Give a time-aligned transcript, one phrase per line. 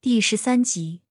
[0.00, 1.02] 第十三集，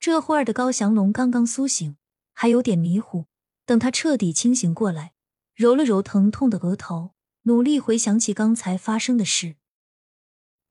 [0.00, 1.96] 这会儿的高翔龙刚刚苏醒，
[2.32, 3.26] 还有点迷糊。
[3.64, 5.12] 等他彻底清醒过来，
[5.54, 7.12] 揉了揉疼痛的额头，
[7.42, 9.54] 努力回想起刚才发生的事。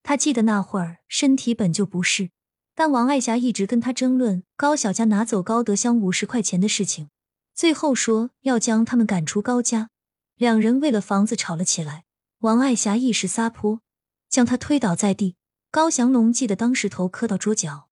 [0.03, 2.31] 他记得那会儿身体本就不适，
[2.75, 7.09] 但王爱霞一直跟他争论高小家拿走高德香五十块钱的事情，
[7.53, 9.91] 最后说要将他们赶出高家。
[10.35, 12.03] 两人为了房子吵了起来，
[12.39, 13.79] 王爱霞一时撒泼，
[14.27, 15.37] 将他推倒在地。
[15.75, 17.89] 高祥龙记得当时头磕到桌角，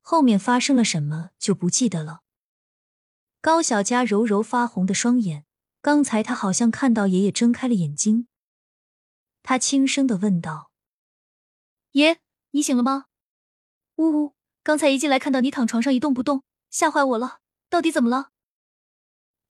[0.00, 2.22] 后面发生了什么就不记得了。
[3.42, 5.44] 高小佳揉揉发红的双眼，
[5.82, 8.26] 刚才他好像看到爷爷睁开了眼睛，
[9.42, 10.70] 他轻声的问道
[11.92, 12.20] ：“爷，
[12.52, 13.04] 你醒了吗
[13.96, 17.40] ？”“呜呜，刚才一进来看到你躺床上一动不动，吓坏我了。
[17.68, 18.30] 到底怎么了？”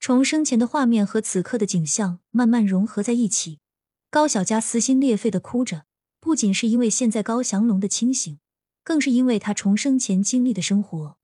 [0.00, 3.60] 重生前的画面和此刻的景象慢慢融合在一起，
[4.10, 5.86] 高小佳撕心裂肺的哭着。
[6.24, 8.40] 不仅是因为现在高翔龙的清醒，
[8.82, 11.18] 更是因为他重生前经历的生活。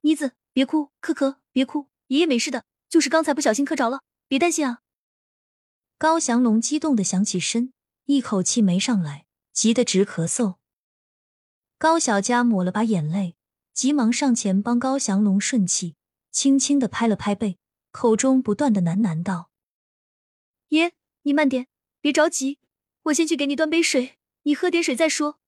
[0.00, 4.80] 妮子，别哭，可可，别哭，爷爷没事的，就是刚才不小心磕着了，别担心啊。
[5.98, 7.74] 高翔龙激动的想起身，
[8.06, 10.56] 一口气没上来，急得直咳嗽。
[11.76, 13.36] 高小佳抹了把眼泪，
[13.74, 15.96] 急忙上前帮高翔龙顺气，
[16.30, 17.58] 轻轻的拍了拍背，
[17.90, 19.50] 口中不断的喃喃道
[20.72, 21.66] ：“爷，你慢点，
[22.00, 22.58] 别着急。”
[23.04, 25.40] 我先去给你端杯水，你喝点水再说。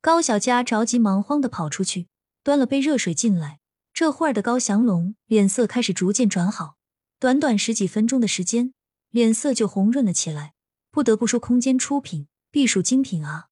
[0.00, 2.06] 高小佳着急忙慌的跑出去，
[2.44, 3.58] 端了杯热水进来。
[3.92, 6.76] 这会儿的高祥龙脸色开始逐渐转好，
[7.18, 8.74] 短短十几分钟的时间，
[9.10, 10.52] 脸色就红润了起来。
[10.92, 13.48] 不得不说，空间出品必属精品啊！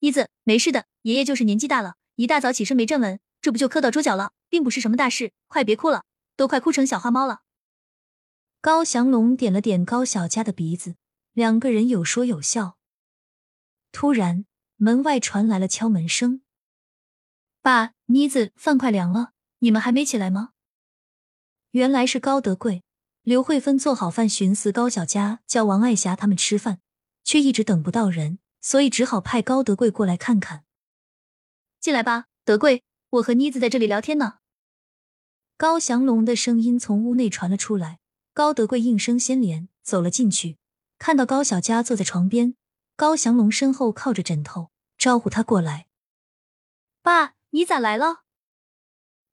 [0.00, 6.04] 妮子，没事的，爷爷就是年纪大了，一大早起身没站稳，这不就磕到桌角了，并不是什么大事，快别哭了，
[6.36, 7.40] 都快哭成小花猫了。
[8.60, 10.96] 高祥龙点了点高小佳的鼻子。
[11.40, 12.76] 两个人有说有笑。
[13.92, 14.44] 突然，
[14.76, 16.42] 门外传来了敲门声。
[17.62, 20.50] 爸，妮子，饭快凉了，你们还没起来吗？
[21.70, 22.84] 原来是高德贵、
[23.22, 26.82] 刘慧芬做好饭，寻思高小佳叫王爱霞他们吃饭，
[27.24, 30.64] 却一直等不到人，所以只好派高德贵过来看看。
[31.80, 34.40] 进来吧，德贵，我和妮子在这里聊天呢。
[35.56, 37.98] 高祥龙的声音从屋内传了出来，
[38.34, 40.58] 高德贵应声先连走了进去。
[41.00, 42.54] 看到高小佳坐在床边，
[42.94, 45.86] 高祥龙身后靠着枕头，招呼他过来。
[47.00, 48.24] 爸，你咋来了？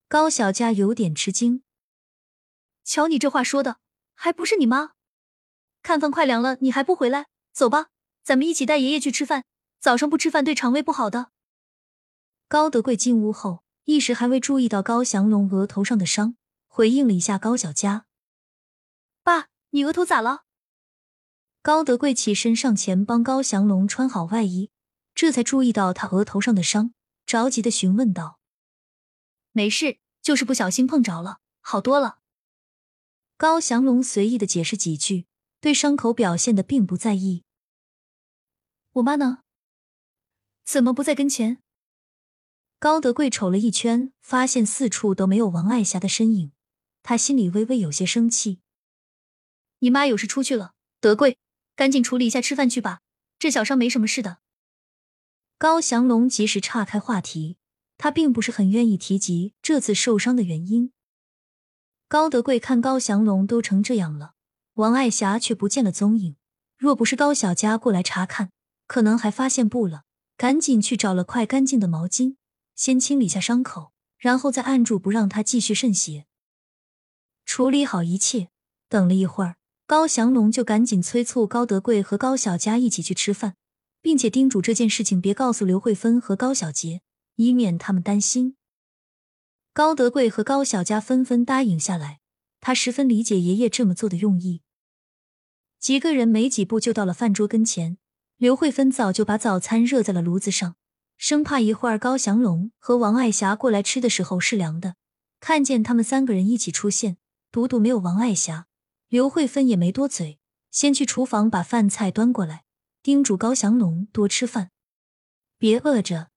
[0.08, 1.64] 高小佳有点吃惊。
[2.86, 3.80] 瞧你这话说的，
[4.16, 4.92] 还不是你妈？
[5.84, 7.28] 看饭快凉了，你还不回来？
[7.52, 7.88] 走吧，
[8.24, 9.44] 咱们一起带爷爷去吃饭。
[9.78, 11.32] 早上不吃饭对肠胃不好的。
[12.48, 18.06] 高德贵进屋后，一时还未注意到高祥龙额头上的伤，回应了一下高小佳
[19.22, 20.46] ：“爸，你额头咋了？”
[21.68, 24.72] 高德贵起身上前帮高祥龙穿好外衣，
[25.14, 26.94] 这才注意到他额头上的伤，
[27.26, 28.40] 着急的询问道
[29.52, 32.20] ：“没事，就是不小心碰着了，好多了。”
[33.36, 35.26] 高祥龙随意的解释几句，
[35.60, 37.44] 对伤口表现的并不在意。
[38.94, 39.40] 我妈呢？
[40.64, 41.62] 怎么不在跟前？
[42.80, 46.54] 高德贵瞅了一圈，发现四处都没有王爱霞的身影，
[47.04, 48.62] 他心里微微有些生气。
[49.80, 51.38] 你妈有事出去了，德贵。
[51.78, 53.00] 赶紧处理一下，吃饭去吧。
[53.40, 54.40] 这小伤没什么事的。
[55.58, 57.58] 高祥龙及时岔开话题，
[57.98, 60.92] 他并不是很愿意提及这次受伤的原因。
[62.10, 64.34] 高德贵看高祥龙都成这样了，
[64.74, 66.36] 王爱霞却不见了踪影。
[66.78, 68.52] 若不是高小佳过来查看，
[68.88, 70.04] 可能还发现不了。
[70.36, 72.36] 赶紧去找了块干净的毛巾，
[72.76, 76.28] 先清理下伤口，然后再按住不让他继续渗血。
[77.44, 78.50] 处理好一切，
[78.88, 79.57] 等了一会儿。
[79.88, 83.56] 高祥龙就赶紧催促高德贵和高小佳一起去吃饭，
[84.02, 87.00] 并且叮嘱这件事情别告诉刘慧芬和高小杰，
[87.38, 88.58] 以免他们担心。
[89.72, 92.20] 高德贵和高小佳纷纷答应下来，
[92.60, 94.62] 他十分理解爷爷这么做的用意。
[95.80, 97.98] 几个人没几步就到了饭桌跟前，
[98.36, 100.76] 刘慧芬早就把早餐热在了炉子上，
[101.16, 104.96] 生怕一会儿高祥龙和王爱霞过来吃的时候是凉的。
[105.40, 107.16] 看见他们三个人一起出现，
[107.54, 108.67] 独独没有王爱霞。
[109.10, 110.38] 刘慧芬也没多嘴，
[110.70, 112.66] 先去厨房把饭菜端过来，
[113.02, 114.72] 叮嘱高祥龙多吃饭，
[115.58, 116.30] 别饿着。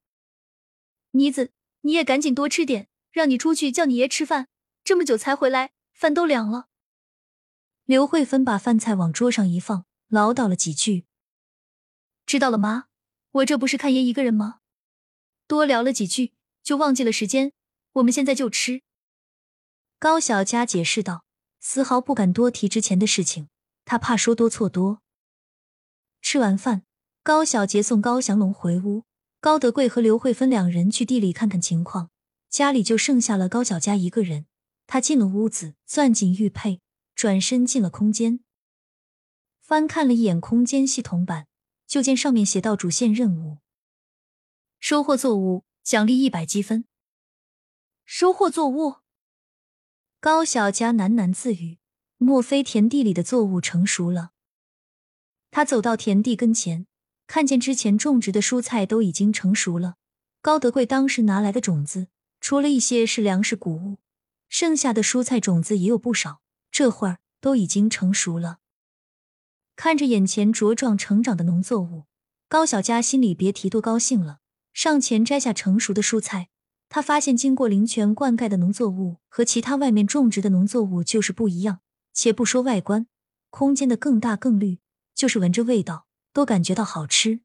[1.11, 1.51] 妮子，
[1.81, 4.47] 你也赶紧多吃点，让你出去叫你爷吃饭，
[4.85, 6.69] 这么久才回来，饭都凉了。
[7.87, 11.07] 刘慧芬把饭菜往桌上一放，唠叨了几句。
[12.25, 12.87] 知道了妈，
[13.33, 14.61] 我这不是看爷一个人吗？
[15.49, 17.53] 多聊了几句就忘记了时间，
[17.95, 18.83] 我们现在就吃。
[19.99, 21.25] 高小佳解释道。
[21.61, 23.49] 丝毫不敢多提之前的事情，
[23.85, 25.03] 他怕说多错多。
[26.23, 26.85] 吃完饭，
[27.23, 29.05] 高小杰送高祥龙回屋，
[29.41, 32.11] 高德贵和刘慧芬两人去地里看看情况，
[32.49, 34.47] 家里就剩下了高小佳一个人。
[34.87, 36.81] 他进了屋子，攥紧玉佩，
[37.15, 38.41] 转身进了空间，
[39.61, 41.47] 翻看了一眼空间系统版，
[41.87, 43.59] 就见上面写到主线任务：
[44.79, 46.87] 收获作物，奖励一百积分。
[48.05, 49.00] 收获作物。
[50.23, 51.79] 高小佳喃喃自语
[52.19, 54.33] ：“莫非田地里的作物成熟了？”
[55.51, 56.87] 他走到田地跟前，
[57.27, 59.95] 看见之前种植的蔬菜都已经成熟了。
[60.43, 62.09] 高德贵当时拿来的种子，
[62.39, 63.97] 除了一些是粮食谷物，
[64.51, 68.59] 剩下的蔬菜种子也有不少，这会儿都已经成熟了。
[69.75, 72.05] 看着眼前茁壮成长的农作物，
[72.47, 74.41] 高小佳心里别提多高兴了。
[74.75, 76.51] 上前摘下成熟的蔬菜。
[76.91, 81.81] 他发现，经过灵泉灌溉的农作物和其他外面种植的农作物就是不一样。
[82.13, 83.07] 且不说外观，
[83.49, 84.81] 空间的更大更绿，
[85.15, 87.41] 就是闻着味道都感觉到好吃。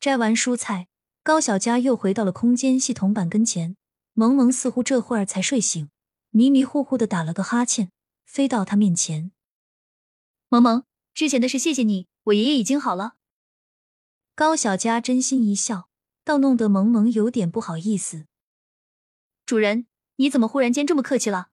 [0.00, 0.88] 摘完蔬菜，
[1.22, 3.76] 高小佳又回到了空间系统板跟前。
[4.14, 5.88] 萌萌似乎这会儿才睡醒，
[6.30, 7.92] 迷迷糊糊的打了个哈欠，
[8.26, 9.30] 飞到他面前。
[10.48, 10.82] 萌萌，
[11.14, 13.14] 之前的事谢谢你，我爷爷已经好了。
[14.34, 15.88] 高小佳真心一笑。
[16.24, 18.26] 倒弄得萌萌有点不好意思。
[19.44, 19.86] 主人，
[20.16, 21.48] 你怎么忽然间这么客气了？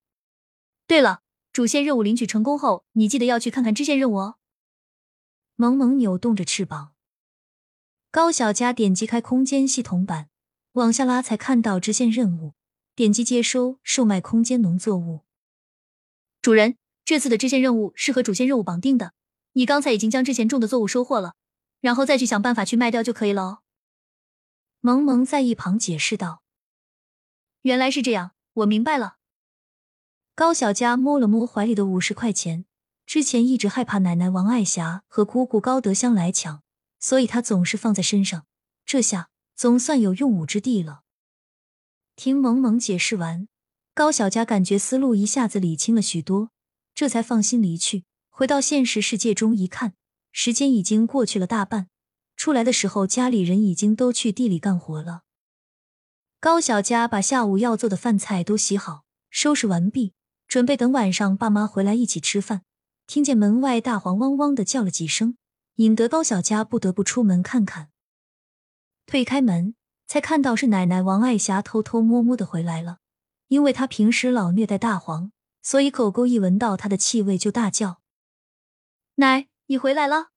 [0.88, 1.22] 对了，
[1.52, 4.36] 主线任务领取成功后，你记得要去看看支线任务哦。
[5.56, 6.94] 萌萌扭动着翅膀。
[8.10, 10.30] 高小佳点击开空间系统版，
[10.74, 12.54] 往下拉才看到支线任务，
[12.96, 15.22] 点击接收，售卖空间农作物。
[16.42, 19.14] 主人，这次的支线任务是和主线任务绑定的，
[19.54, 21.36] 你刚才已经将之前种的作物收获了，
[21.80, 23.61] 然后再去想办法去卖掉就可以了哦。
[24.84, 26.42] 萌萌在一旁解释道
[27.62, 29.18] ：“原来是这样，我明白了。”
[30.34, 32.66] 高小佳摸了摸怀里的五十块钱，
[33.06, 36.64] 之前一直害怕奶奶王爱霞和姑姑高德香来抢，
[37.00, 38.48] 所以她总是放在身上，
[38.84, 41.04] 这下总算有用武之地了。
[42.16, 43.48] 听萌萌解释完，
[43.94, 46.50] 高小佳感觉思路一下子理清了许多，
[46.96, 48.06] 这才放心离去。
[48.32, 49.94] 回到现实世界中一看，
[50.32, 51.91] 时间已经过去了大半。
[52.42, 55.22] 出来的时候，家里人已经都去地里干活了。
[56.40, 60.16] 高小佳把下午要做的饭菜都洗好，收拾完毕，
[60.48, 62.64] 准备等晚上爸妈回来一起吃饭。
[63.06, 65.38] 听见门外大黄汪汪的叫了几声，
[65.76, 67.92] 引得高小佳不得不出门看看。
[69.06, 69.76] 推开门，
[70.08, 72.98] 才看到是奶奶王爱霞偷偷摸摸的回来了。
[73.50, 78.02] 因为她平时老虐待大黄，所以狗狗一闻到它的气味就大叫
[79.22, 80.32] ：“奶，你回来了！”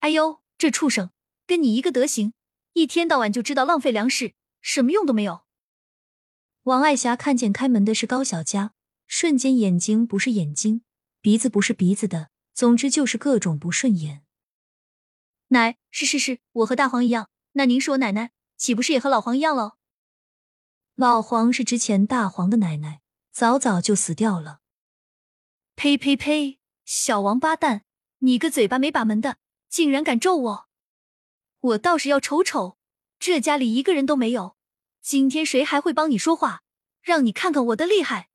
[0.00, 0.41] 哎呦！
[0.62, 1.10] 这畜生
[1.44, 2.34] 跟你一个德行，
[2.74, 5.42] 一天到晚就知道浪费粮食，什么用都没有。
[6.62, 8.72] 王爱霞看见开门的是高小佳，
[9.08, 10.84] 瞬间眼睛不是眼睛，
[11.20, 14.22] 鼻子不是鼻子的，总之就是各种不顺眼。
[15.48, 19.72] 奶，是是是，我和大黄一样，那您是我奶奶，岂不是也和老黄一样喽？
[20.94, 23.00] 老黄是之前大黄的奶奶，
[23.32, 24.60] 早早就死掉了。
[25.74, 26.60] 呸呸呸！
[26.84, 27.82] 小王八蛋，
[28.18, 29.38] 你个嘴巴没把门的！
[29.72, 30.68] 竟然敢咒我！
[31.60, 32.76] 我倒是要瞅瞅，
[33.18, 34.54] 这家里一个人都没有，
[35.00, 36.60] 今天谁还会帮你说话？
[37.00, 38.28] 让你看看我的厉害！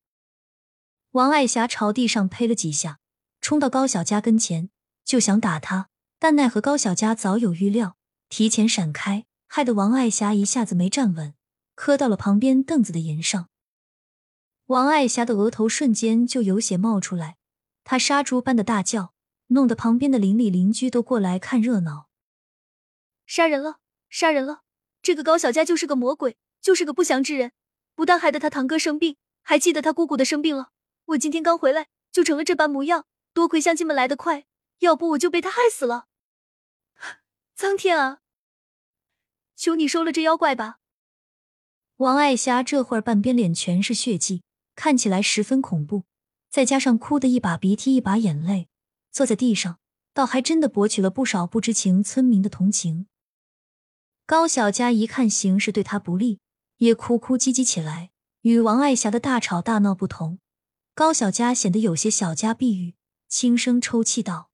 [1.12, 2.98] 王爱霞朝地上呸了几下，
[3.40, 4.72] 冲到高小佳跟前
[5.06, 7.98] 就想打他，但奈何高小佳早有预料，
[8.30, 11.36] 提前闪开，害得王爱霞一下子没站稳，
[11.76, 13.48] 磕到了旁边凳子的沿上。
[14.66, 17.38] 王爱霞的额头瞬间就有血冒出来，
[17.84, 19.14] 她杀猪般的大叫。
[19.48, 22.10] 弄得旁边的邻里邻居都过来看热闹。
[23.26, 24.62] 杀人了，杀人了！
[25.02, 27.52] 这个高小佳就是个魔鬼，就是个不祥之人，
[27.96, 30.72] 不但害得他堂哥生病，还气得他姑姑的生病了。
[31.06, 33.06] 我今天刚回来，就成了这般模样。
[33.34, 34.46] 多亏乡亲们来得快，
[34.80, 36.08] 要不我就被他害死了。
[37.56, 38.20] 苍天啊！
[39.56, 40.80] 求你收了这妖怪吧！
[41.98, 44.44] 王爱霞这会儿半边脸全是血迹，
[44.76, 46.04] 看起来十分恐怖，
[46.50, 48.68] 再加上哭的一把鼻涕一把眼泪。
[49.18, 49.80] 坐在地上，
[50.14, 53.08] 倒还真的博取了不少不知情村民的同情。
[54.28, 56.40] 高小佳一看形势对他不利，
[56.78, 58.12] 也哭哭唧唧起来。
[58.42, 60.38] 与王爱霞的大吵大闹不同，
[60.94, 62.94] 高小佳显得有些小家碧玉，
[63.28, 64.52] 轻声抽泣道：“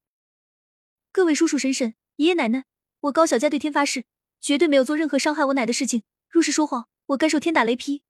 [1.12, 2.63] 各位叔叔婶婶、爷爷奶奶，
[3.01, 4.05] 我高小佳对天发誓，
[4.39, 6.03] 绝对没有做任何伤害我奶的事情。
[6.29, 8.03] 若是说谎，我该受天打雷劈。”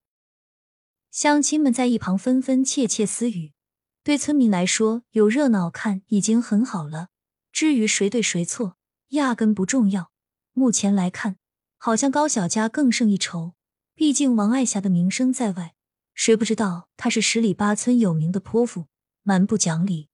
[1.09, 3.53] 乡亲们在一旁纷纷窃窃私语。
[4.03, 7.07] 对村民来说，有热闹看已经很好了。
[7.53, 8.75] 至于谁对谁错，
[9.09, 10.11] 压根不重要。
[10.51, 11.37] 目前来看，
[11.77, 13.53] 好像高小佳更胜一筹。
[13.95, 15.75] 毕竟王爱霞的名声在外，
[16.13, 18.87] 谁不知道她是十里八村有名的泼妇，
[19.21, 20.09] 蛮不讲理。